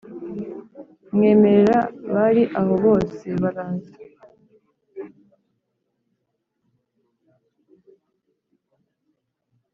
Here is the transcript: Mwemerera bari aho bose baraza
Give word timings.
Mwemerera 1.13 1.79
bari 2.13 2.43
aho 2.59 2.73
bose 2.85 3.25
baraza 3.41 3.95